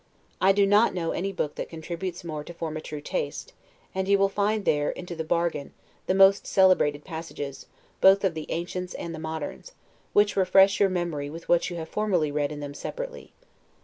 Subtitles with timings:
[0.41, 3.53] I do not know any book that contributes more to form a true taste;
[3.93, 5.73] and you find there, into the bargain,
[6.07, 7.67] the most celebrated passages,
[8.01, 9.73] both of the ancients and the moderns,
[10.13, 13.31] which refresh your memory with what you have formerly read in them separately.